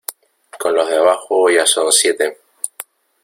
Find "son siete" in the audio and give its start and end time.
1.67-2.39